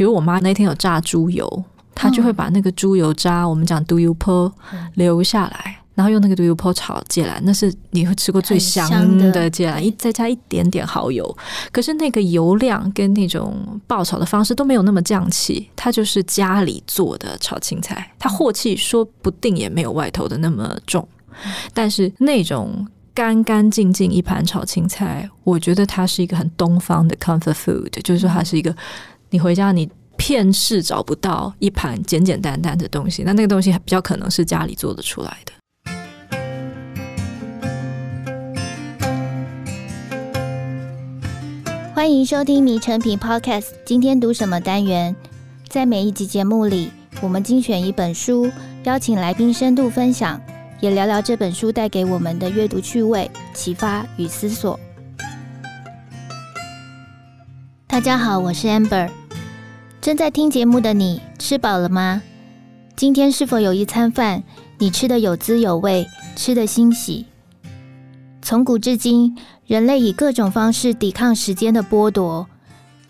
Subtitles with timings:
[0.00, 4.50] 比如我妈那天有炸猪油，她就会把那个猪油渣，嗯、我们讲猪油泡
[4.94, 5.76] 留下来。
[5.94, 11.36] 然后用那个猪油泡炒芥兰，那是你会吃过最香的芥兰，一再加一点点蚝油。
[11.70, 21.06] 可是那个油量跟那种爆炒的方式都没有那么降气，它就是家里做的炒青菜，它镬气说不定也没有外头的那么重。
[21.74, 28.74] 但是那种干干净净一盘炒青菜，我觉得它是一个很东方的 comfort food，就是说它是一个
[29.32, 35.52] 你回家你片式找不到一盘简简单单的东西，那那个东西比较可能是家里做得出来的。
[41.94, 43.60] 欢迎收听《迷成品 Podcast》。
[43.84, 45.14] 今天读什么单元？
[45.68, 46.90] 在每一集节目里，
[47.20, 48.50] 我们精选一本书，
[48.82, 50.40] 邀请来宾深度分享，
[50.80, 54.78] 也聊聊这本书带给我们的阅读趣味、启发与思索。
[57.86, 59.08] 大家好，我是 Amber。
[60.00, 62.22] 正在听节目的你，吃饱了吗？
[62.96, 64.42] 今天是否有一餐饭
[64.78, 67.26] 你吃得有滋有味，吃得欣喜？
[68.40, 72.46] 从古至今，人类以各种方式抵抗时间的剥夺，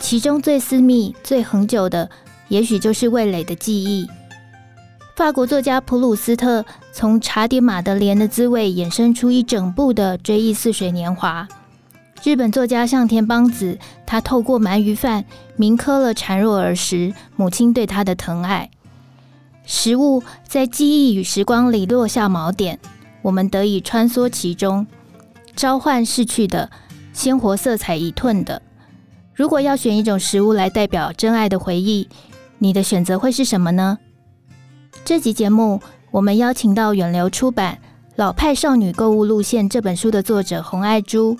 [0.00, 2.10] 其中最私密、最恒久的，
[2.48, 4.08] 也许就是味蕾的记忆。
[5.14, 11.46] 法国作家普鲁斯特从茶点马德莲的滋味衍生出一整部的《追忆似水年华》。
[12.22, 15.24] 日本作家上田邦子，他透过鳗鱼饭
[15.56, 18.70] 铭刻了孱弱儿时母亲对他的疼爱。
[19.64, 22.78] 食物在记忆与时光里落下锚点，
[23.22, 24.86] 我们得以穿梭其中。
[25.56, 26.70] 召唤逝去的，
[27.14, 28.60] 鲜活色彩已褪的。
[29.34, 32.06] 如果要选一种食物来代表真爱的回忆，
[32.58, 33.98] 你的选择会是什么呢？
[35.06, 37.78] 这集节目，我们邀请到远流出版
[38.16, 41.38] 《老派少女购物路线》这本书的作者洪爱珠，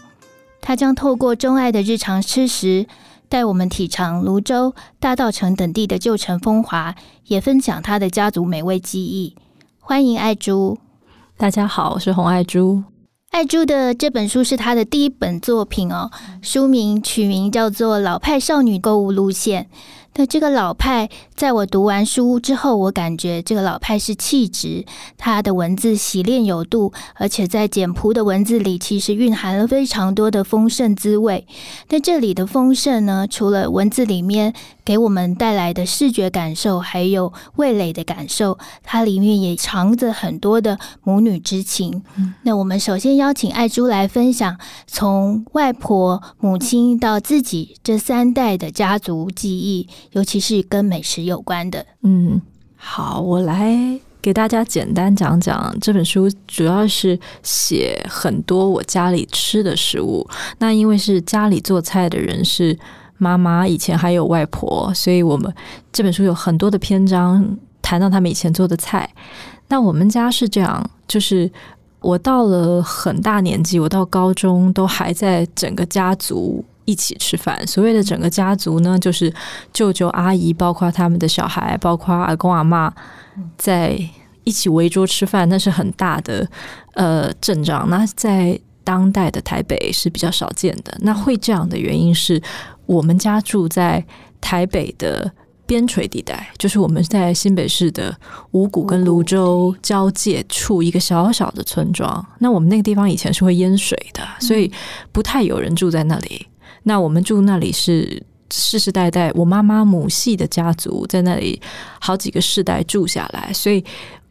[0.61, 2.87] 她将透过钟爱的日常吃食，
[3.29, 6.95] 带我们体尝泸州、大稻城等地的旧城风华，
[7.27, 9.37] 也分享他的家族美味记忆。
[9.79, 10.79] 欢迎爱珠。
[11.37, 12.85] 大家好，我是洪爱珠。
[13.31, 16.11] 爱珠的这本书是她的第一本作品哦，
[16.43, 19.65] 书名取名叫做《老派少女购物路线》。
[20.17, 21.09] 那这个老派，
[21.41, 24.85] 在我读完书之后，我感觉这个老派是气质，
[25.17, 31.47] 他的文字洗练有度，而且在简朴的文字里，其实蕴含了非常多的丰盛滋味。
[31.89, 34.53] 但这里的丰盛呢，除了文字里面
[34.85, 42.03] 给我们带来的视觉感受，还有味蕾的感受，它里面也藏着很多的母女之情。
[42.19, 49.89] 嗯、那我们首先邀请爱珠来分享，从外婆、母亲到自己这三代的家族记忆。
[50.11, 52.41] 尤其是跟美食有关的，嗯，
[52.77, 53.75] 好，我来
[54.21, 60.29] 给大家简单讲讲这本书，主要是写很多我家里吃的食物。
[60.59, 62.77] 那因为是家里做菜的人是
[63.17, 65.53] 妈妈，以前还有外婆，所以我们
[65.93, 69.09] 这本书有很多的篇章谈到他们以前做的菜。
[69.69, 71.51] 那我们家是这样，就是
[72.01, 76.65] 我到了很大年纪，我到高中都还在整个家族。
[76.91, 79.33] 一起吃饭，所谓的整个家族呢，就是
[79.73, 82.91] 舅舅阿姨，包括他们的小孩，包括阿公阿嬷，
[83.57, 83.97] 在
[84.43, 86.45] 一起围桌吃饭，那是很大的
[86.95, 87.89] 呃阵仗。
[87.89, 90.93] 那在当代的台北是比较少见的。
[91.03, 92.43] 那会这样的原因是
[92.87, 94.05] 我们家住在
[94.41, 95.31] 台北的
[95.67, 98.13] 边陲地带，就是我们在新北市的
[98.51, 102.27] 五股跟泸州交界处一个小小的村庄。
[102.41, 104.69] 那我们那个地方以前是会淹水的，所以
[105.13, 106.49] 不太有人住在那里。
[106.83, 111.61] 那我们住那里是世世代代，我妈妈母系的家族在那里
[112.01, 113.85] 好几个世代住下来，所以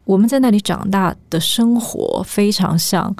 [0.06, 3.16] 我们在那里长大的生活非常像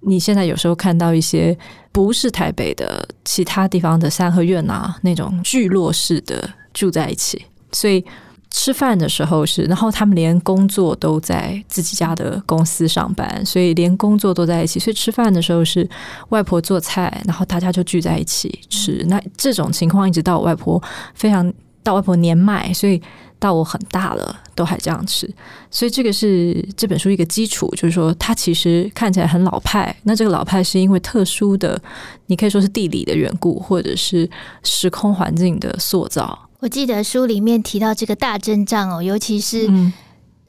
[0.00, 1.56] 你现在有时候看到一些
[1.92, 8.04] 不是台北的其他地方的三合院啊，那种聚落式的住在一起，所以。
[8.50, 14.80] 吃饭的时候是，然后他们连工作都在自己家的公司上班，所以连工作都在一起。
[14.80, 15.88] 所以吃饭的时候是
[16.30, 19.04] 外婆做菜，然后大家就聚在一起吃。
[19.06, 20.82] 那这种情况一直到我外婆
[21.14, 21.52] 非常
[21.82, 23.00] 到外婆年迈，所以
[23.38, 25.32] 到我很大了都还这样吃。
[25.70, 29.94] 所以这个是这本书一个基础，就是说它其实看起来很老派。
[30.02, 31.80] 那这个老派是因为特殊的，
[32.26, 34.28] 你可以说是地理的缘故，或者是
[34.64, 36.49] 时空环境的塑造。
[36.60, 39.68] 我记得书里面提到这个大阵仗哦，尤其是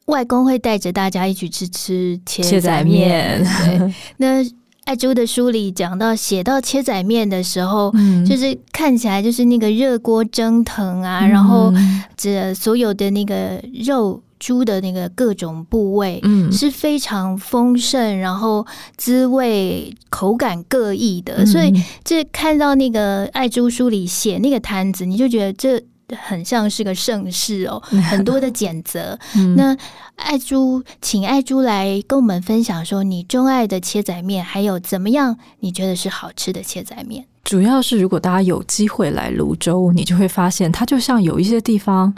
[0.05, 3.41] 外公会带着大家一起去吃切仔面。
[3.65, 4.43] 对，那
[4.83, 11.71] 爱珠的书里讲到写到切仔面的时候，嗯，就是看起来就是那个热锅蒸腾啊，嗯，然后
[12.17, 18.65] 这所有的那个肉猪的那个各种部位，嗯，是非常丰盛，然后
[18.97, 21.35] 滋味口感各异的。
[21.37, 21.71] 嗯，所以
[22.03, 25.81] 这看到那个爱珠书里写那个摊子，你就觉得这。
[26.15, 29.17] 很像是个盛世哦， 很多的谴责。
[29.35, 29.75] 嗯、那
[30.15, 37.25] 爱珠，请爱珠来跟我们分享说，你钟爱的切仔面，还有怎么样你觉得是好吃的切仔面？
[37.43, 42.13] 主要是如果大家有机会来泸州，你就会发现，它就像有一些地方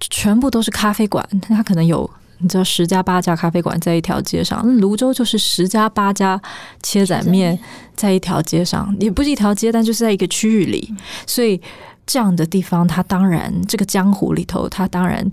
[0.00, 2.08] 全部都是咖啡馆，它可能有。
[2.38, 6.38] 你知道十家八家咖啡馆在一条街上，泸州就是十家八家
[6.82, 7.58] 切仔面
[7.94, 10.94] 在一条街上，也不是一条街，但就是在一个区域里。
[11.26, 11.58] 所以
[12.06, 15.28] 这样的地方，它当然这个江湖里头，它当然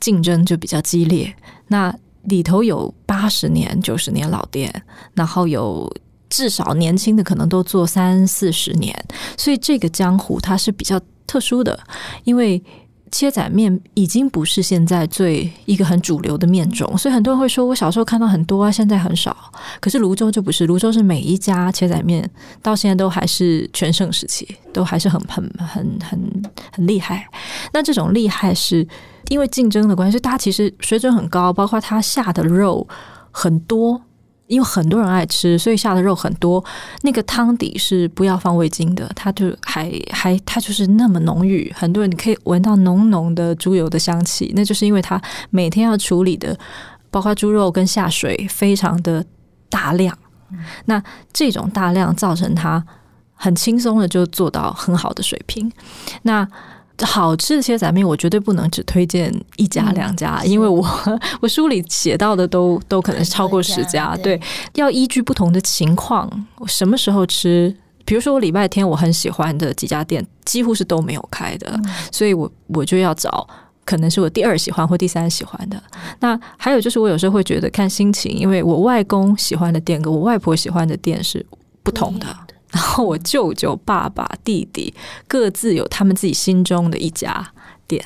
[0.00, 1.34] 竞争就比较激烈。
[1.68, 1.94] 那
[2.24, 4.82] 里头有八十年、九十年老店，
[5.14, 5.90] 然后有
[6.28, 8.94] 至少年轻的可能都做三四十年，
[9.38, 11.78] 所以这个江湖它是比较特殊的，
[12.24, 12.62] 因为。
[13.10, 19.36] 切仔面已经不是现在最一个很主流的面种，所以很多人会说，我小时候看到很多啊，现在很少。
[19.80, 22.28] 可是泸州就不是，泸州是每一家切仔面
[22.62, 26.42] 到现在都还是全盛时期，都还是很很很很
[26.72, 27.26] 很厉害。
[27.72, 28.86] 那这种厉害是
[29.28, 32.86] 因为竞争的关系，大家其实水准很高，包括他下的肉
[33.30, 34.02] 很多。
[34.46, 36.64] 因为很多人爱吃，所以下的肉很多。
[37.02, 41.72] 那个汤底是不要放味精的，它就还还它就是那么浓郁。
[41.76, 45.20] 很多人你可以闻到浓浓的猪油的香气，那就是因为它
[45.50, 46.56] 每天要处理的，
[47.10, 49.24] 包括猪肉跟下水非常的
[49.68, 50.16] 大量。
[50.84, 51.02] 那
[51.32, 52.84] 这种大量造成它
[53.34, 55.70] 很轻松的就做到很好的水平。
[56.22, 56.46] 那
[57.04, 60.86] 好吃的切仔面，我绝对不能只推荐一家两家，嗯、因为我
[61.42, 64.16] 我书里写到的都都可能是超过十家。
[64.16, 64.40] 对，
[64.74, 66.30] 要依据不同的情况，
[66.66, 67.74] 什么时候吃？
[68.04, 73.46] 比如说我礼拜天我很喜欢的几家店，几乎是都没有开的，嗯、所以我我就要找
[73.84, 75.82] 可能是我第二喜欢或第三喜欢的。
[76.20, 81.44] 那还有就是我有时候会觉得看心情，因为我外公喜欢的店跟我外婆喜欢的店是
[81.82, 82.26] 不同的。
[82.76, 84.92] 然后我舅舅、爸爸、弟弟
[85.26, 87.50] 各自有他们自己心中的一家
[87.88, 88.04] 店，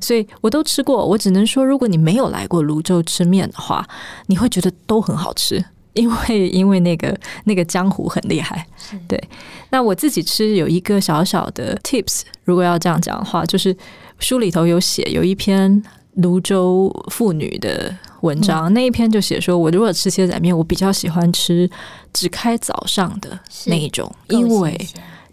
[0.00, 1.06] 所以我都吃过。
[1.06, 3.86] 我只能说，如果你没有来过泸州吃面的话，
[4.26, 8.66] 你会觉得都很好吃，因 为因为那个那个江湖很厉害。
[9.06, 9.22] 对，
[9.70, 13.76] 那我自己吃有一个小小的 tips，如果要这样讲的话，就是
[14.18, 15.80] 书里头有写有一篇
[16.14, 21.70] 芦洲妇女的文章，那一篇就写说，我如果吃切仔面，我比较喜欢吃。
[22.10, 24.76] 只开早上的那一种，因为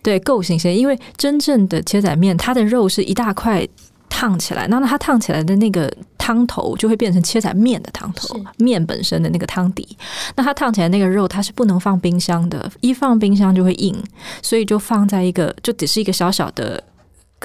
[0.03, 3.67] 对够新鲜，因为真正的切仔面，它的肉是一大块
[4.09, 9.97] 烫起来，那它烫起来的那个汤头就会变成切仔面的汤头，面本身的那个汤底。
[10.35, 13.95] 那它烫起来那个肉，它是不能放冰箱的，一放冰箱就会硬，
[14.43, 16.83] 所以就放在一个，就只是一个小小的，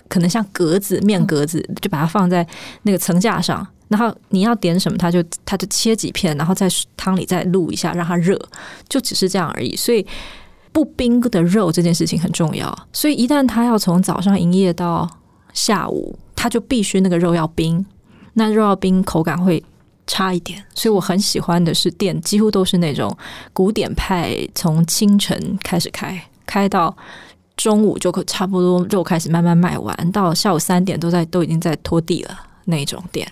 [0.08, 2.46] 可能像格子面格子，就把它放在
[2.82, 3.66] 那个层架上。
[3.88, 8.40] 然后你要点什么，他就他就切几片，然后在汤里再卤一下，让它热，
[8.88, 9.74] 就只是这样而已。
[9.74, 10.06] 所以
[10.70, 12.72] 不冰的肉这件事情很重要。
[12.92, 15.10] 所以一旦他要从早上营业到
[15.52, 17.84] 下午，他就必须那个肉要冰。
[18.34, 19.60] 那肉要冰，口感会
[20.06, 20.64] 差一点。
[20.72, 23.12] 所以我很喜欢的是店，几乎都是那种
[23.52, 26.96] 古典派，从清晨开始开，开到
[27.60, 32.34] 中午就可差不多肉开始慢慢卖完，到下午三点都在都已经在拖地了
[32.64, 33.30] 那种店。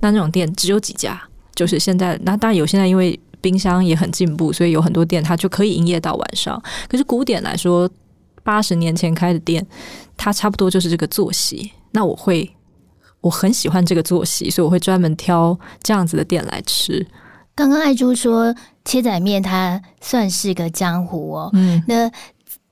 [0.00, 1.22] 那那种店只有几家，
[1.54, 2.18] 就是现在。
[2.24, 6.60] 那当然有，现在因为冰箱也很进步，所以有很多店它就可以营业到晚上。
[6.88, 7.88] 可是古典来说，
[8.42, 9.64] 八十年前开的店，
[10.16, 11.70] 它差不多就是这个作息。
[11.92, 12.50] 那我会，
[13.20, 17.06] 我很喜欢这个作息，所以我会专门挑这样子的店来吃。
[17.54, 18.52] 刚刚爱珠说
[18.84, 22.10] 切仔面它算是个江湖哦，嗯，那。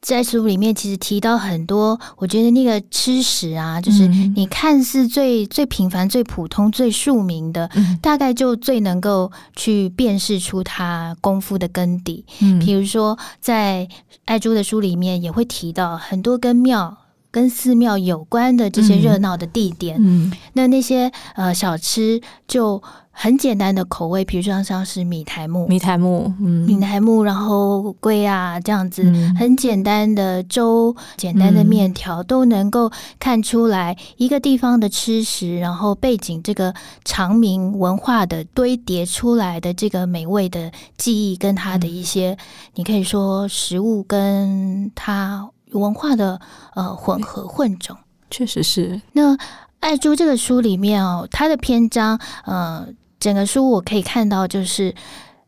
[0.03, 12.25] 在书里面其实提到很多，我觉得那个吃食啊，就是你看似最最平凡、最普通、最庶民的，嗯、大概就最能够去辨识出他功夫的根底。
[12.41, 13.89] 嗯，比如说在
[14.27, 16.97] 爱珠的书里面也会提到很多跟庙、
[17.37, 19.99] 跟寺庙有关的这些热闹的地点。
[20.01, 22.83] 嗯，那那些呃小吃就。
[23.19, 29.03] 很简单的口味，比如说像是米苔木、米苔木，嗯，米苔木，然后龟啊这样子，
[29.39, 36.75] 很简单的粥、简单的面条，都能够看出来一个地方的吃食，然后背景这个
[37.07, 42.37] 长明文化的堆叠出来的这个美味的记忆，跟它的一些，
[42.75, 46.41] 你可以说食物跟它文化的
[46.75, 47.97] 呃混合混种，
[48.31, 49.01] 确实是。
[49.13, 49.37] 那
[49.81, 52.87] 爱珠这个书里面哦，它的篇章，呃。
[53.19, 54.95] 整个书我可以看到，就是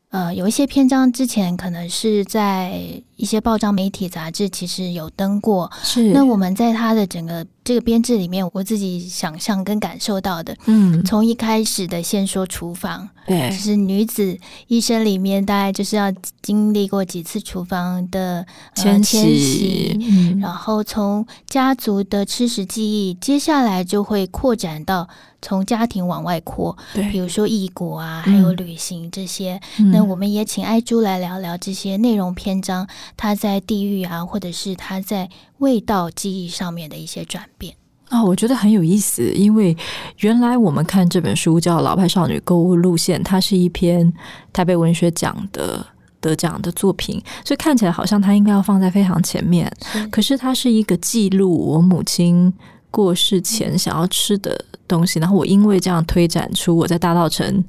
[0.08, 2.80] 呃，有一些篇章之前可能是在
[3.14, 5.70] 一些报章、媒体、杂志其实有登过。
[5.82, 6.12] 是。
[6.12, 16.10] 那我们在它的整个这个编制里面，我自己想象跟感受到的，嗯，从一开始的先说厨房，对，就是女子一生里面大概就是要
[16.40, 19.98] 经历过几次厨房的迁徙，
[20.40, 25.06] 然后从家族的吃食记忆，接下来就会扩展到
[25.40, 29.60] 从家庭往外扩，对，比如说异国啊，还有旅行这些。
[29.78, 35.28] 嗯、那我们也请爱珠来聊聊这些内容篇章，它在地域啊，或者是它在
[35.58, 37.74] 味道记忆上面的一些转变。
[38.10, 39.76] 哦，我觉得很有意思，因为
[40.18, 44.12] 原来我们看这本书叫《老派少女购物路线》，它是一篇
[44.52, 45.86] 台北文学奖的
[46.18, 49.70] 得奖的作品，所以看起来好像它应该要放在非常前面。
[49.92, 52.52] 是可是它是一个记录我母亲
[52.90, 57.64] 过世前想要吃的东西，然后我因为这样推展出我在大道城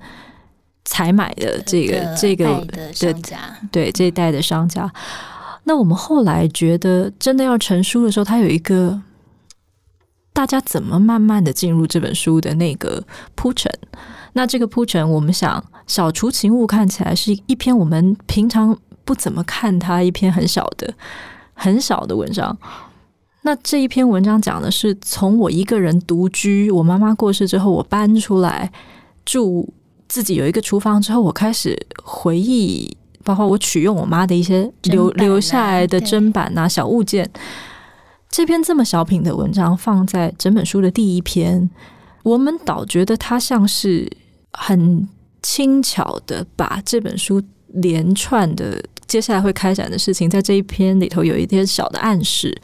[0.86, 3.38] 采买的这个这个的商家，
[3.72, 4.92] 对这一代的商家。
[5.64, 9.02] 那我们后来觉得真的要成书的时候，它有一个。
[10.32, 13.04] 大家怎么慢慢的进入这本书的那个
[13.36, 13.70] 铺陈？
[14.34, 20.94] 那这个铺陈，我们想，《小厨情物》看起来是一篇我们平常不怎么看它一篇很小的、
[21.56, 22.58] 很小的文章。
[23.50, 28.72] 那这一篇文章讲的是从我一个人独居，我妈妈过世之后，我搬出来
[29.26, 29.68] 住，
[30.08, 37.28] 自己有一个厨房之后，我开始回忆，包括我取用我妈的一些留留下来的砧板啊、小物件。
[38.30, 41.68] 这篇这么小品的文章放在整本书的第一篇，
[42.22, 44.08] 我们倒觉得它像是
[44.54, 45.10] 很
[45.42, 48.80] 轻巧的把这本书连串的
[49.10, 52.56] 接下来会开展的事情，在这一篇里头有一点小的暗示。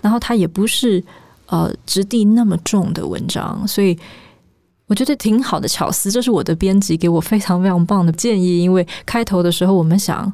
[0.00, 1.02] 然后它也不是
[1.46, 3.98] 呃质地那么重的文章，所以
[4.86, 6.10] 我觉得挺好的巧思。
[6.10, 10.32] 这是我的编辑给我非常非常棒的建议，因为开头的时候我们想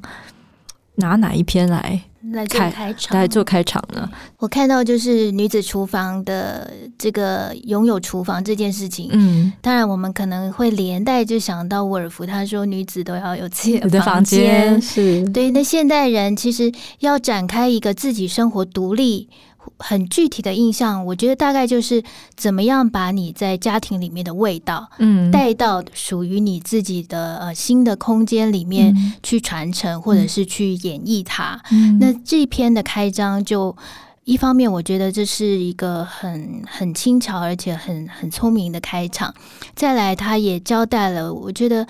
[0.96, 2.02] 拿哪一篇来。
[2.32, 4.10] 来做开场，来做开场呢？
[4.38, 9.10] 我看到就是女子厨房的这个拥有厨房这件事情。
[9.12, 14.80] 嗯，当然我们可能会连带就想到沃尔夫，他说女子都要有自己的 房间。
[14.80, 19.28] 是对，那现代人其实要展开一个自己生活独立。
[19.78, 22.02] 很具体的印象，我觉得大概就是
[22.36, 31.60] 怎么样把你在家庭里面的味道，嗯，带到属于你自己的呃新的空间里面去传承，或者是去演绎它。
[31.70, 33.76] 嗯，那这篇的开章就
[34.24, 39.34] 一方面，我觉得这是一个很很轻巧而且很很聪明的开场。
[39.74, 41.86] 再来，他也交代了，我觉得。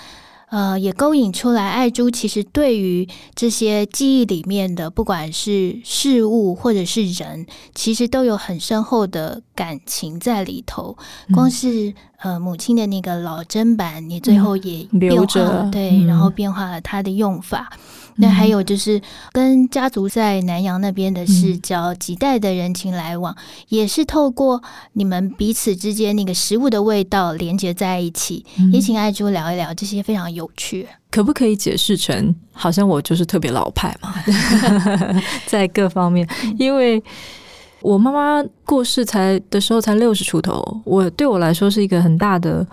[0.55, 7.45] 呃，也勾引出来，爱珠其实对于这些记忆里面的，不管是事物或者是人，
[7.75, 10.97] 其实都有很深厚的感情在里头。
[11.33, 17.73] 光是呃母亲的那个老砧板，你最后也变化了，对，嗯、然后变化了它的用法。
[18.16, 19.00] 那还有就是
[19.33, 23.37] 跟家族在南洋那边的世交，嗯、几代的人情来往，
[23.68, 28.44] 也是透过你们彼此之间那个食物的味道连接在一起。
[28.59, 30.87] 嗯、也请爱珠聊一聊这些非常有趣。
[31.11, 34.14] 可不可以解释成好像我就是特别老派嘛？
[35.47, 36.28] 在各方面，
[36.59, 37.02] 因为
[37.80, 42.66] 我妈妈过世才的时候才六十出头，我对我来说是一个很大的。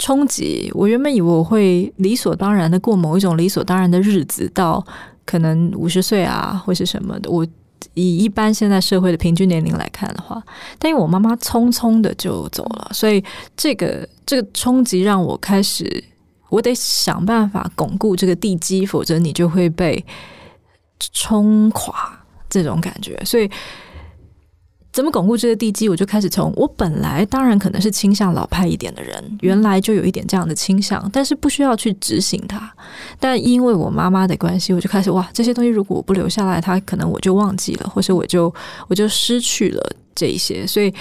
[0.00, 0.72] 冲击！
[0.74, 4.82] 我原本以为我会理所当然的过某一种理所当然的日子，到
[5.26, 7.30] 可能五十岁啊，或是什么的。
[7.30, 7.46] 我
[7.92, 10.42] 以一般现在社会的平均年龄来看的话，
[10.78, 13.22] 但因为我妈妈匆匆的就走了，所以
[13.54, 16.02] 这个这个冲击让我开始，
[16.48, 20.02] 我得想办法巩固这个地基，否则你就会被
[21.12, 23.50] 冲垮这种感觉，所以。
[24.92, 25.88] 怎么巩固这个地基？
[25.88, 32.72] 我就开始从我本来当然可能是倾向老派一点的人，原来就有一点这样的倾向，但是不需要去执行它。
[33.20, 38.52] 但因为我妈妈的关系，我就开始哇，这些东西如果我不留下来，它可能我就忘记了，或是我就
[38.88, 40.66] 我就失去了这一些。
[40.66, 40.92] 所以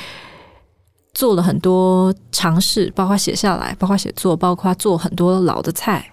[1.16, 6.08] 做了很多尝试，包括写下来，包括写作，包括做很多老的菜，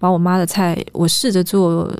[0.00, 1.92] 把我妈的菜，我试着做。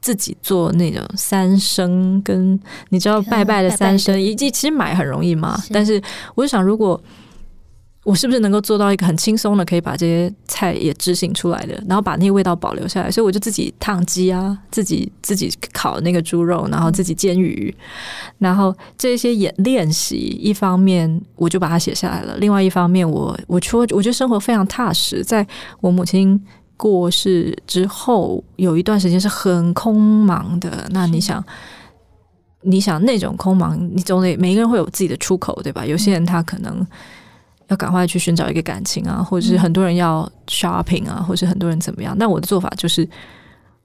[0.00, 5.56] 自己做那种三牲，跟你知道拜拜的三牲，以及其实买很容易嘛。
[5.58, 6.00] 是但是
[6.34, 7.00] 我就想，如果
[8.02, 13.10] 我是不是能够做到一个很轻松的，可以把这些菜也执行出来的，然后把那些味道保留下来。
[13.10, 17.72] 所以我就自己烫鸡啊，自己自己烤那个猪肉，然后自己煎鱼，
[18.38, 25.46] 然后这些也练习，一方面我就把它写下来了，另外一方面我我说我觉得生活非常踏实，在
[25.82, 26.42] 我母亲。
[26.80, 31.44] 过世之后有一段时间是很空茫的，那你想，
[32.62, 35.84] 你想那种空茫，你总得每一个人会有自己的出口，对吧？
[35.84, 36.86] 有些人他可能
[37.68, 42.16] 要赶快去寻找一个感情啊，或者是很多人要 shopping 啊，或者是很多人怎么样。
[42.16, 43.06] 那我的做法就是，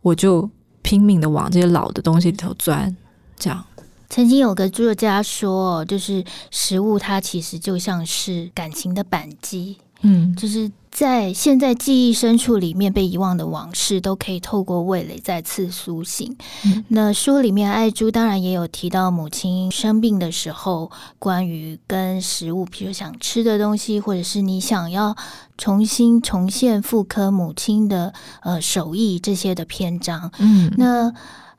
[0.02, 0.50] 我就
[0.82, 2.96] 拼命的往这些老的东西里头钻，
[3.38, 3.62] 这样。
[4.10, 16.38] 曾经有个作家说，就是食物它其实就像是感情的扳机，嗯，就是在现在记忆深处里面被遗忘的往事，都可以透过味蕾再次苏醒。
[16.64, 25.14] 嗯、那书里面爱珠当然也有提到母亲生病的时候，关于跟食物，比如想吃的东西，或者是你想要
[25.58, 30.32] 重新重现复刻母亲的呃手艺这些的篇章。
[30.40, 31.14] 嗯，那。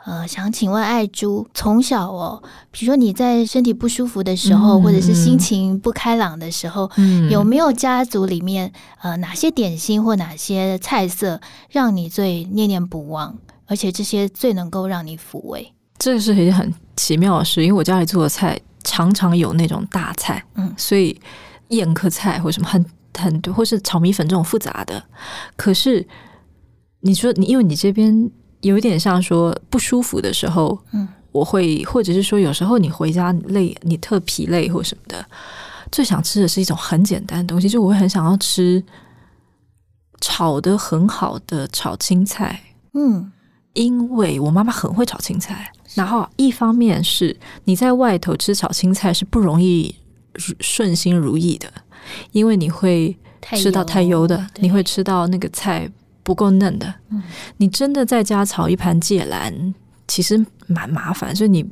[0.07, 8.73] 呃，想请问爱珠，从小哦，比如说你在身体不舒服的时候，嗯、或者是心情不开朗的时候，嗯、有没有家族里面
[9.03, 13.37] 呃哪些点心或哪些菜色让你最念念不忘，
[13.67, 15.73] 而且这些最能够让你抚慰？
[15.99, 21.21] 这个是一件很奇妙的事，因为我家里做的菜常常有那种大菜，嗯，所以
[21.71, 22.87] 宴客菜或什么很
[23.19, 25.03] 很多，或是炒米粉这种复杂的。
[25.57, 26.07] 可是
[27.01, 28.31] 你说你，因为你这边。
[28.67, 35.25] 有一点像说不舒服的时候，嗯，我会或者是说有时候你回家累，你特疲累或什么的，
[35.91, 38.83] 最想吃的是一种很简单的东西，就我会很想要吃
[40.21, 42.61] 炒的很好的炒青菜，
[42.95, 43.33] 嗯，
[43.75, 49.95] 因为我妈妈很会炒青菜，然后一方面是你在外头吃炒青菜是不容易
[50.61, 51.71] 顺心如意的，
[52.33, 53.17] 因为你会
[53.55, 55.91] 吃到太油的，你会吃到那个菜。
[56.26, 56.92] 不够嫩的，
[57.59, 59.73] 你真的在家炒一盘芥兰，
[60.09, 61.35] 其实蛮麻烦。
[61.37, 61.64] 所以你，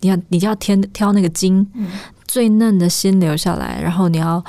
[0.00, 1.66] 你要，你就要挑挑那个筋，
[2.26, 3.80] 最嫩的心留下来。
[3.80, 4.44] 然后你要，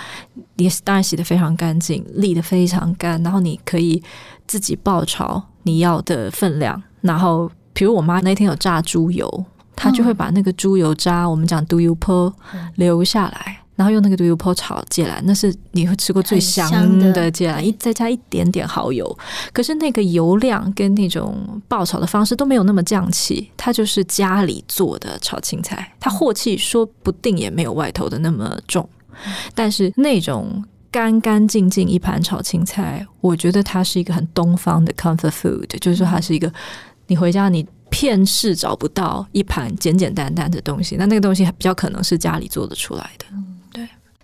[0.56, 3.24] 你当然洗的非常干净，沥的非常干。
[3.24, 4.04] 然后你可以
[4.46, 6.84] 自己爆炒你要的分量。
[7.00, 12.34] 然后，比如我妈那天有炸猪油，她就会把那个猪油渣，我们讲猪油泡
[12.76, 13.62] 留下来。
[13.76, 19.18] 然后用那个猪油泡炒芥兰，那是你会吃过最香的芥兰，一再加一点点蚝油。
[19.52, 28.88] 可是那个油量跟那种爆炒的方式都没有那么降气，它就是家里做的炒青菜，它镬气说不定也没有外头的那么重。
[29.54, 36.52] 但是那种干干净净一盘炒青菜，我觉得它是一个很东方的 comfort food，就是说它是一个
[37.08, 37.66] 你回家你。
[37.92, 43.26] 片式找不到一盘简简单单的东西，那那个东西比较可能是家里做的出来的。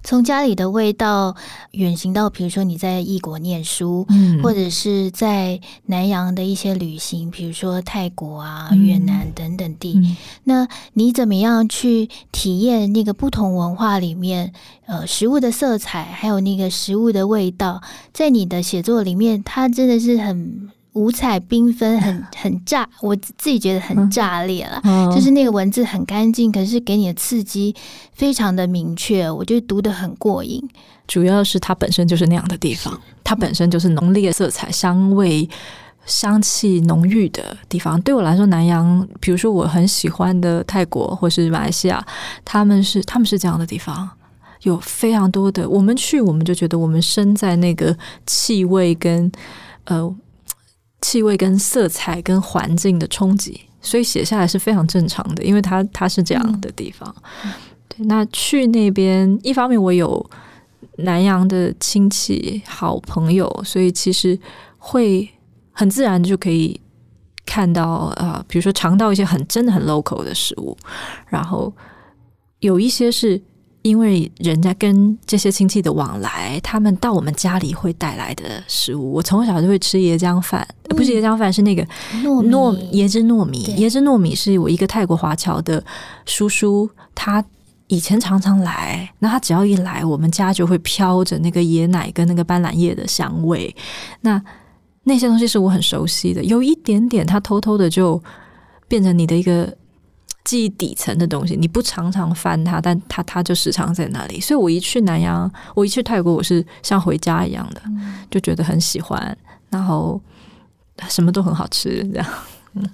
[0.02, 1.36] 对，从家里的味道
[1.72, 14.54] 远行到，比如说你在异国念书，嗯，或者是在南洋的一些旅行，比如说泰国啊、越南等等地，嗯，那你怎么样去体验那个不同文化里面
[14.86, 17.82] 呃食物的色彩，还有那个食物的味道，
[18.14, 20.70] 在你的写作里面，它真的是很。
[20.94, 24.82] 五彩缤纷，很很炸，我自己觉得很炸裂了。
[25.16, 27.74] 就是那个文字很干净，可是给你的刺激
[28.12, 30.62] 非常的明确，我觉得读得很过瘾。
[31.08, 35.50] 主要是它本身就是那样的地方，它本身就是浓烈色彩、香味、
[36.06, 38.00] 香气浓郁的地方。
[38.02, 42.06] 对我来说，南洋，比如说我很喜欢的泰国或是马来西亚，
[42.44, 44.10] 他们是他们是这样的地方，
[44.64, 45.70] 有非常多的。
[45.70, 49.32] 我们去，我们就觉得我们身在那个气味跟
[49.86, 50.14] 呃。
[51.02, 57.14] 气味跟色彩跟环境的冲击，所以写下来是非常正常的，因为它它是这样的地方。
[57.44, 57.52] 嗯、
[57.90, 60.30] 对，那去那边，一方面我有
[60.98, 64.40] 南洋的亲戚好朋友，所以其实
[64.78, 65.28] 会
[65.72, 66.80] 很自然就可以
[67.46, 70.78] 看到啊、呃，比如说尝到一些很真的很 local 的食物，
[71.28, 71.74] 然后
[72.60, 73.42] 有一些是。
[73.84, 81.84] 因为人家跟这些亲戚的往来，他们到我们家里会带来的食物，我从小就会吃椰浆饭，嗯、不是椰浆饭，是那个
[82.24, 83.66] 糯糯椰汁糯米。
[83.80, 85.84] 椰汁糯米是我一个泰国华侨的
[86.28, 87.44] 叔叔，他
[87.88, 93.76] 以前常常来，那他只要一来，我们家就会飘着那个椰奶跟那个斑斓叶的香味。
[94.22, 94.40] 那
[95.06, 98.22] 那些东西是我很熟悉的，有一点点，他偷偷的就
[98.88, 99.76] 变成你的一个。
[100.44, 104.40] 记忆底层的东西，你不常常翻它，但它它就时常在那里。
[104.40, 107.82] 所以我一去南洋，我一去泰国，我是像回家一样的，
[108.30, 109.38] 就觉得很喜欢，
[109.70, 110.20] 然后
[111.08, 112.28] 什么都很好吃，这样。
[112.74, 112.90] 嗯，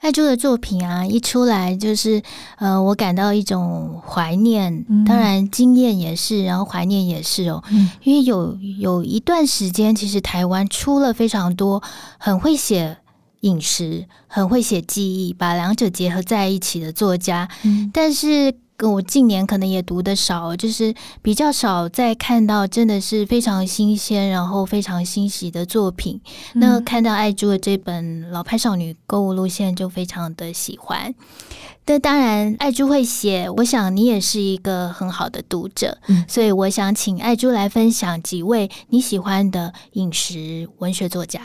[0.00, 2.20] 爱珠的作品啊，一出来就是
[2.56, 11.82] 呃，我感到一种怀念，当然惊艳也是，然后怀念也是哦，嗯，因为有有一段时间，其实台湾出了非常多
[12.18, 12.98] 很会写。
[13.40, 26.20] 饮食很会写记忆，把两者结合在一起的作家，嗯、但是我近年可能也读的少，就是比较少再看到真的是非常新鲜，然后非常欣喜的作品。
[26.54, 31.14] 嗯、那看到爱珠的这本《老派少女购物路线》就非常的喜欢。
[31.86, 41.40] 那当然，爱珠会写，我想你也是一个很好的读者，嗯、所以我想请爱珠来分享几位你喜欢的饮食文学作家。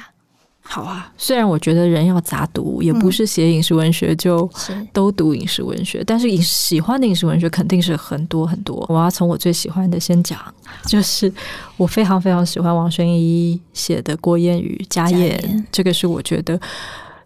[0.68, 4.50] 好啊，虽然我觉得人要杂读，也不是写饮食文学就
[4.92, 8.84] 都读饮食文学，嗯、是但是饮喜欢的饮食文学肯定是很多很多。
[8.90, 10.38] 我要从我最喜欢的先讲，
[10.86, 11.32] 就是
[11.78, 15.40] 我非常非常喜欢王宣一写的《郭燕与家宴》，
[15.72, 16.60] 这个是我觉得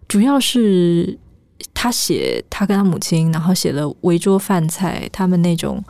[0.06, 1.18] 主要是
[1.72, 5.82] 他写他跟他母亲，然后写了围桌饭菜，他们那种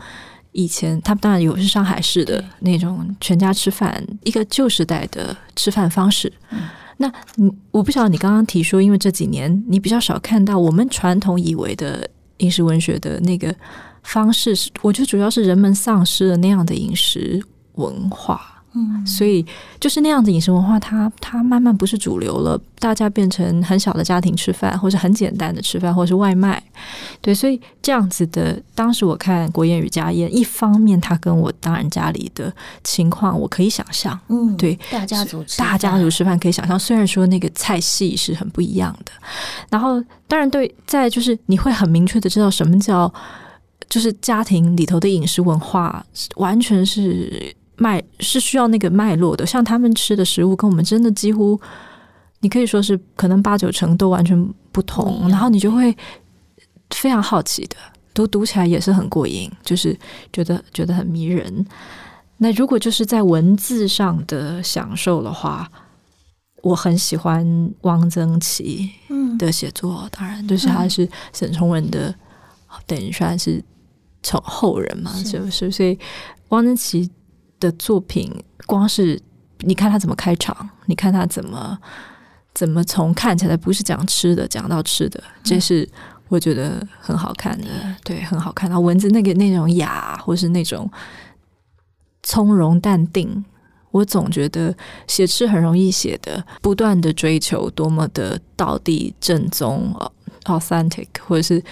[0.52, 6.32] 以前他们当然有是上海市的那种全家吃饭，一个旧时代的吃饭方式。
[6.52, 6.60] 嗯
[7.02, 12.06] 那你我不晓得你刚刚提说，因为这几年你比较少看到我们传统以为的
[12.38, 13.54] 饮食文学的那个
[14.02, 17.42] 方式，是我觉得主要是人们丧失了那样的饮食
[17.76, 18.59] 文化。
[18.72, 19.44] 嗯，所以
[19.80, 26.62] 就是那样子饮食文化它，它它慢慢不是主流了，大家变成很小的家庭吃饭，或是很简单的吃饭，或是外卖。
[27.20, 32.52] 对，所以这样子的，当时我看《国宴与家宴》，一方面他跟我当然家里的
[32.84, 39.10] 情况，我可以想象，嗯，对，大家族大家族吃饭可以想象，虽然说那个菜系是很不一样的，
[39.68, 43.12] 然后当然对，在就是你会很明确的知道什么叫，
[43.88, 46.06] 就是家庭里头的饮食文化，
[46.36, 47.52] 完全是。
[47.80, 51.58] 脉是需要那个脉络的，像他们吃的食物跟我们真的几乎，
[52.40, 55.96] 你可以说是可能八九成都完全不同，然后你就会
[56.90, 57.76] 非常好奇的
[58.12, 59.98] 读读起来也是很过瘾，就是
[60.30, 61.66] 觉得觉得很迷人。
[62.36, 65.66] 那如果就是在文字上的享受的话，
[66.62, 68.90] 我很喜欢汪曾祺
[69.38, 72.14] 的写作，当然就是他是沈从文的，
[72.86, 73.64] 等于算是
[74.22, 75.70] 从后人嘛，是不是？
[75.70, 75.98] 所以
[76.50, 77.10] 汪曾祺。
[77.60, 78.32] 的作品，
[78.66, 79.20] 光是
[79.60, 81.78] 你看他怎么开场，你看他怎么
[82.54, 85.88] 怎么从看起来不是讲吃的讲到吃的，这是
[86.28, 88.68] 我觉得很好看的，嗯、对，很好看。
[88.70, 90.90] 然后文字那个那种雅，或是那种
[92.22, 93.44] 从容淡定，
[93.90, 94.74] 我总觉得
[95.06, 99.94] 写吃很容易写的，不断的追求多么的道地正宗
[100.44, 101.62] ，authentic，或者是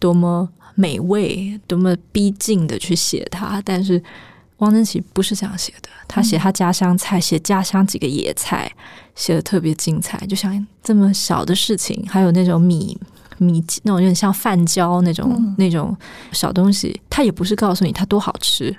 [0.00, 4.02] 多么美味，多么逼近的去写它，但是。
[4.58, 8.70] 汪曾祺不是这样写的，他写他家乡菜，写家乡几个野菜，
[9.14, 10.18] 写的特别精彩。
[10.26, 12.98] 就像这么小的事情，还有那种米
[13.38, 15.96] 米那种有点像饭焦那种、嗯、那种
[16.32, 18.74] 小东西，他也不是告诉你它多好吃，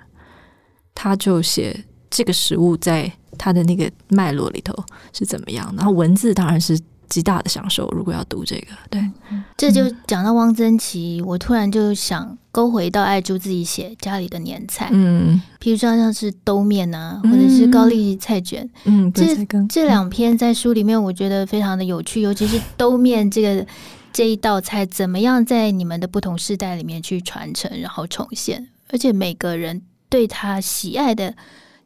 [0.96, 4.74] 他就写这个食物在他的那个脉络里头
[5.14, 5.74] 是怎么样。
[5.78, 6.80] 然后文字当然是。
[7.10, 7.88] 极大的享受。
[7.90, 9.12] 如果要读这个，对，
[9.56, 19.26] 这就讲到汪曾祺，我突然就想勾回到爱珠自己写家里的年菜，嗯，譬如说像是兜面啊，或者是高丽菜卷，嗯，这
[19.68, 23.66] 这两篇在书里面我觉得非常的有趣，尤其是兜面这个
[24.12, 31.34] 这一道菜，怎么样在你们的不同世代里面去传承，然后重现，而且每个人对他喜爱的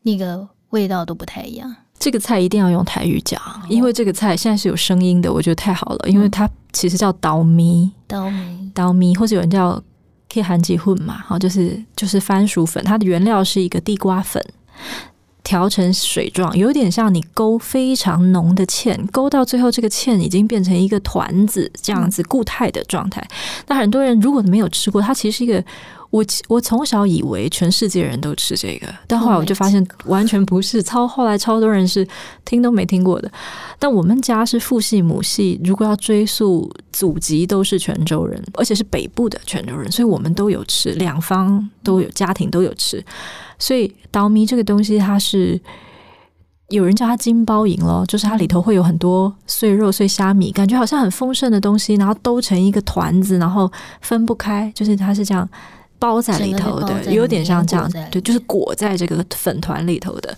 [0.03, 1.75] 那个味道都不太一样。
[2.02, 6.10] 这个菜一定要用台语讲，因为这个菜现在是有声音的，我觉得太好了。
[6.10, 9.80] 因为它其实叫刀米，刀米，刀米，或者有人叫
[10.34, 14.44] 可以含几混嘛，好，就是就是番薯粉，它的原料是一个地瓜粉，
[15.44, 23.24] 调成水状，有点像你勾非常浓的芡，勾到最后这个芡已经变成一个团子这样子固态的状态。
[23.68, 25.64] 那很多人如果没有吃过，它其实是一个。
[26.12, 30.84] 我我从小以为全世界人都吃这个，但后来我就发现完全不是。
[30.84, 32.06] 超后来超多人是
[32.43, 33.32] 听都没听过的。
[33.80, 43.04] 但我们家是父系母系，如果要追溯祖籍，都是泉州人，而且是北部的泉州人，所以我们都有吃，两方都有家庭都有吃。
[43.58, 45.58] 所以刀米这个东西，它是
[46.67, 53.71] 有人叫它金包银咯，就是它里头会有很多碎肉碎虾米，感觉好像很丰盛的东西，然后兜成一个团子，然后
[54.02, 55.47] 分不开，就是它是这样。
[56.02, 60.36] 包在里头的，有点像这样，对，就是裹在这个粉团里头的，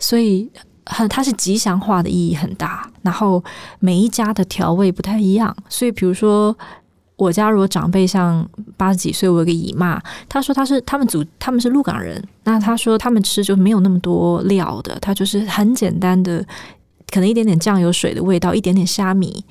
[0.00, 0.50] 所以
[0.86, 2.90] 很它是吉祥话的意义很大。
[3.02, 3.42] 然后
[3.78, 6.56] 每一家的调味不太一样，所以比如说
[7.14, 8.44] 我家如果长辈像
[8.76, 16.44] 八十几岁，我有个姨妈，她说她是他们祖他们是鹿港人，那她说他们吃就没有那么多料的，她就是很简单的，
[17.12, 19.44] 可能一点点酱油水的味道，一点点虾米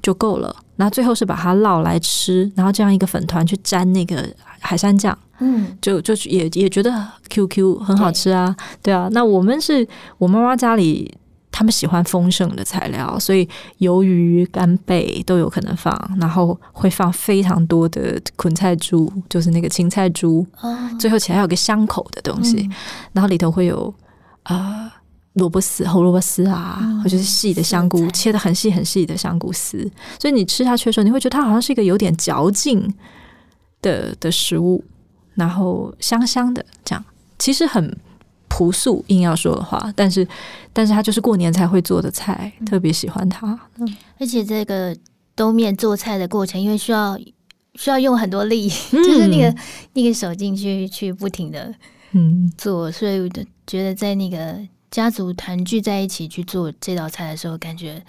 [0.00, 0.56] 就够了。
[0.80, 4.26] 然后最后是把它烙来吃，然后这样一个粉团去沾那个。
[4.62, 6.92] 海山酱，嗯，就就也也觉得
[7.30, 9.08] QQ 很好吃啊，对，对啊。
[9.10, 9.88] 那我们是
[10.18, 11.10] 我妈妈家里，
[11.50, 22.72] 他们喜欢丰盛的材料，所以鱿鱼、干贝都有可能放，然后会放非常多的捆菜珠，就是那个青菜珠，哦、最后起来还有个香口的东西，嗯、
[23.14, 23.92] 然后里头会有
[24.42, 24.92] 啊
[25.40, 32.94] 萝卜丝、红萝卜丝啊，嗯、或者是细的香菇，切的很细很细的香菇丝，所以你吃下去的时候，你会觉得它好像是一个有点嚼劲。
[33.82, 34.84] 的的食物，
[35.36, 37.02] 然后香香的，这样。
[37.38, 37.88] 其实很
[38.46, 40.28] 朴朴素，硬要说的话，但是
[40.70, 43.58] 但是它就是过年才会做的菜，特别喜欢它。
[43.78, 44.94] 嗯，而且这个
[45.34, 47.18] 兜面做菜的过程，因为需要
[47.76, 49.56] 需要用很多力，嗯、 就是那个
[49.94, 51.74] 那个手进去去不停的
[52.12, 52.52] 嗯。
[52.58, 53.28] 做，所以我
[53.66, 54.58] 觉得在那个
[54.90, 58.02] 家族团聚在一起去做这道菜的时候，感觉。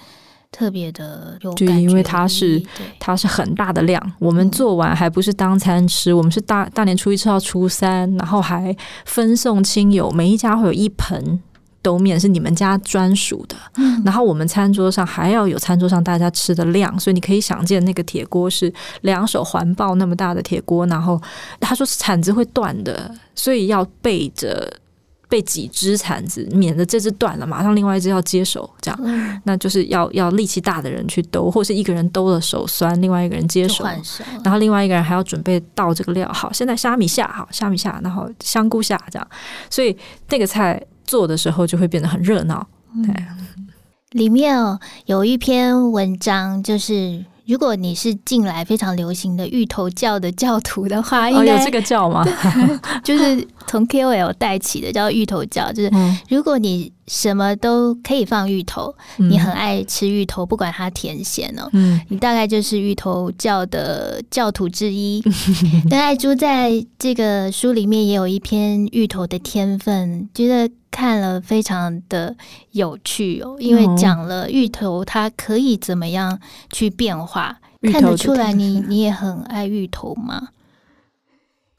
[0.54, 2.62] 特别的有感觉，就因为它是
[3.00, 11.42] 它是很大的量，我们做完还不是当餐吃，我们是大大年初一吃到初三，然后还分送亲友，每一家会有一盆
[11.82, 21.18] 兜面是你们家专属的，嗯，然后我们餐桌上还要有餐桌上大家吃的量，所以你可以想见那个铁锅是两手环抱那么大的铁锅，然后
[21.62, 24.70] 他说铲子会断的，所以要备着。
[25.32, 33.86] 备几只铲子，免得这只断了，马上另外一只要接手，这样，嗯、那就是要要力气大的人去兜，或是一个人兜了手酸，另外一个人接手，
[34.44, 36.30] 然后另外一个人还要准备倒这个料。
[36.34, 39.28] 好，现在虾米下，好，虾米下，然后香菇下，这样，
[39.70, 42.68] 所以那个菜做的时候就会变得很热闹。
[43.06, 43.68] 对、嗯，
[44.12, 47.24] 里面哦有一篇文章就是。
[47.46, 52.26] 如果你是近来非常流行的芋头教的教徒的话，应该、哦、有这个教吗？
[53.04, 55.72] 就是从 KOL 带起的，叫芋头教。
[55.72, 55.92] 就是
[56.30, 65.24] 如果你什么都可以放芋头，嗯、你很爱吃芋头，不管它甜咸哦，嗯、你大概就是芋头教的教徒之一。
[65.90, 70.74] 那爱珠在这个书里面也有一篇芋头的天分，觉得。
[70.92, 72.36] 看了非常的
[72.72, 76.38] 有趣哦，因为讲了芋头它可以怎么样
[76.70, 80.50] 去变化，嗯、看得出来你你也很爱芋头吗？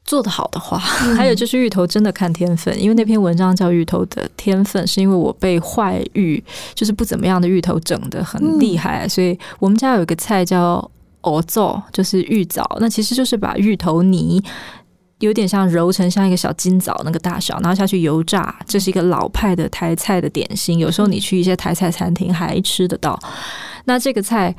[0.05, 10.79] 做得好的话，嗯、还有就是芋头真的看天分，因为那篇文章叫《芋头的天分》，是因为我被坏芋，就是不怎么样的芋头整得很厉害，嗯、所以我们家有一个菜叫
[11.23, 14.43] 芋枣，就是芋枣，那其实就是把芋头泥。
[15.19, 20.77] 有点像揉成像一个小金枣那个大小，然后下去油炸，这是一个老派的台菜的点心。
[20.77, 23.17] 有时候你去一些台菜餐厅还吃得到。
[23.85, 24.53] 那这个菜，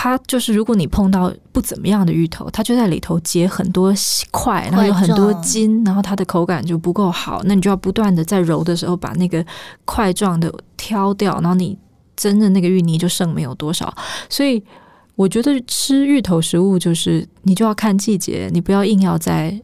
[0.00, 3.92] 它就是如果你碰到不怎么样的芋头，它就在里头结很多
[4.30, 7.42] 块，然后有很多筋，然后它的口感就不够好。
[7.46, 9.44] 那你就要不断的在揉的时候把那个
[9.84, 11.76] 块状的挑掉，然后你
[12.16, 13.92] 真的那个芋泥就剩没有多少，
[14.28, 14.62] 所以。
[15.16, 19.60] 我觉得吃芋头食物就是你就要看季节，你不要硬要在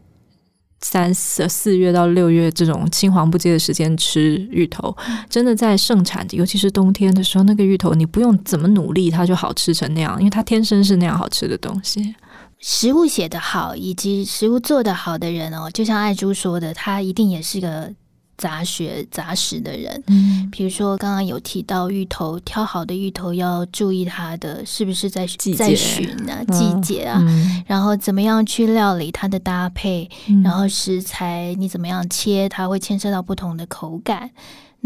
[0.84, 4.94] 三四四月到六月这种青黄不接的时间吃芋头。
[5.30, 12.14] 真的在盛产，尤其是冬天的时候，那个芋头你不用怎么努力，它就好吃成那样，因为它天生是那样好吃的东西。
[12.58, 17.90] 食物写得好，以及食物做得好的人哦，就像爱珠说的，他一定也是个。
[18.36, 34.30] 杂学杂食的人，嗯，比如说刚刚有提到芋头，挑好的芋头要注意它的是不是在在旬啊，季节啊，嗯，然后怎么样去料理它的搭配，嗯，然后食材你怎么样切，它会牵涉到不同的口感。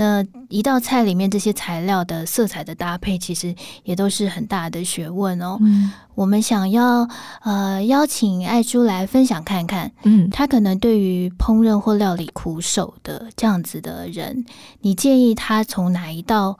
[0.00, 5.58] 那一道菜里面这些材料的色彩的搭配，其实也都是很大的学问哦。
[5.60, 7.08] 嗯，我们想要
[7.42, 14.46] 呃邀请爱珠来分享看看，嗯，他可能对于烹饪或料理苦手的这样子的人，
[14.82, 16.56] 你建议他从哪一道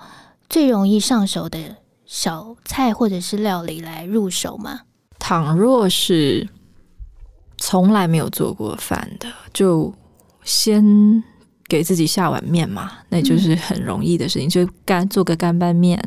[0.51, 4.81] 最容易上手的小菜或者是料理来入手吗？
[5.21, 6.49] 倘若是
[7.57, 9.95] 从来没有做过饭的，就
[10.43, 11.23] 先。
[11.69, 16.03] 给自己下碗面嘛，那就是很容易的事情，嗯、就干做个干拌面，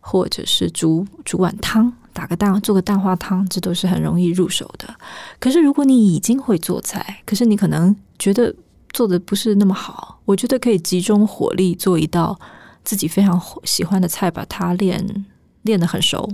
[0.00, 4.94] 或者是煮煮碗汤，打个蛋，做个蛋花汤，这都是很容易入手的。
[5.38, 8.54] 可是如果你已经会做菜，可是你可能觉得
[8.90, 12.38] 做的不是那么好，我觉得可以集中火力做一道
[12.84, 15.24] 自己非常喜欢的菜，把它练
[15.62, 16.30] 练得很熟。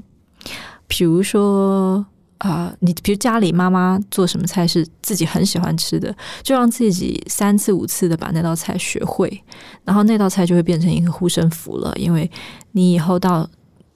[0.89, 2.05] 比如说。
[2.39, 9.43] 啊、你比如家里妈妈做什么菜是自己很喜欢吃的，就让自己三次五次的把那道菜学会，
[9.85, 11.93] 然后那道菜就会变成一个护身符了。
[11.97, 12.31] 因为
[12.73, 13.49] 你以后到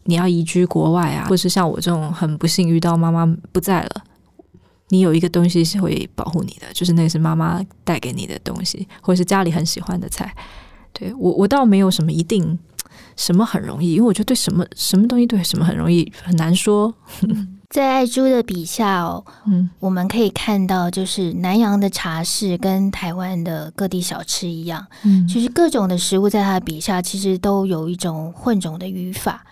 [0.05, 4.03] 你要移居国外啊，或是像我这种很不幸遇到妈妈不在了，
[4.89, 10.35] 你有一个东西是会保护你的，就是那是妈妈带给你的东西，或是家里很喜欢的菜。
[10.93, 12.59] 对，我，我倒没有什么一定
[13.17, 16.93] 什么很容易，因为我觉得对什么什么东西对什么很容易很难说。
[17.71, 29.45] 在爱珠的笔下哦，嗯，我们可以看到，就是南洋的茶室跟台湾的各地小吃一样，嗯，就是各种的食物在他的笔下其实都有一种混种的语法。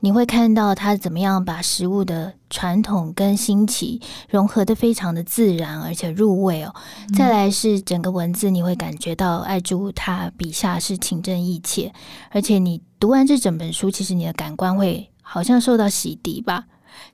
[0.00, 6.74] 你会看到他怎么样把食物的传统跟新奇融合的非常的自然，而且入味哦。
[7.14, 11.92] 再来是整个文字，你会感觉到爱珠他笔下是情真意切，
[12.30, 16.64] 而且你读完这整本书，其实你的感官会好像受到洗涤吧。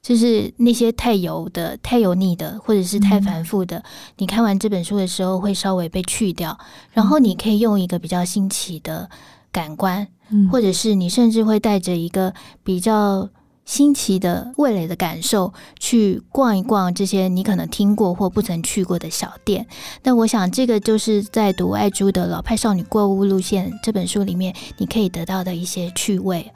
[0.00, 3.84] 就是那些太油的、太油腻的，或者是太繁复的，嗯、
[4.18, 6.58] 你看完这本书的时候会稍微被去掉，
[6.92, 9.08] 然后你可以用一个比较新奇的
[9.50, 13.28] 感官，嗯、或者是你甚至会带着一个比较
[13.64, 19.66] 新奇的味蕾的感受去逛一逛这些你可能听过或不曾去过的小店。
[20.02, 26.50] 那我想，这个就是在读爱珠的《老派少女购物路线》这本书里面，你可以得到的一些趣味。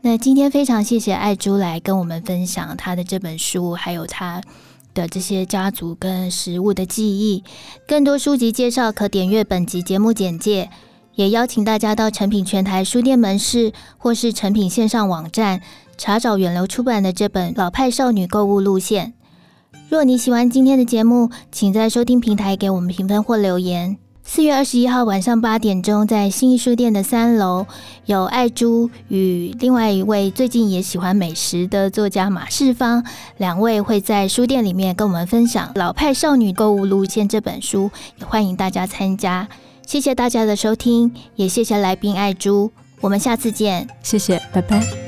[0.00, 4.40] 那今天非常谢谢爱珠来跟我们分享她的这本书，还有她
[4.94, 7.42] 的这些家族跟食物的记忆。
[7.86, 10.70] 更多书籍介绍可点阅本集节目简介，
[11.16, 15.60] 也邀请大家到诚品全台书店门市或是诚品线上网站
[15.96, 19.14] 查找远流出版的这本《老派少女购物路线》。
[19.88, 23.98] 若你喜欢今天的节目，请在收听平台给我们评分或留言。
[24.30, 27.66] 四月二十一号晚上八点钟，在新义书店的三楼，
[28.04, 33.02] 有爱珠与另外一位最近也喜欢美食的作家马世芳，
[33.38, 39.48] 两位会在书店里面跟我们分享《老派少女购物路线》这本书，也欢迎大家参加。
[39.86, 45.07] 谢谢大家的收听，也谢谢来宾爱珠，我们下次见，谢谢，拜拜。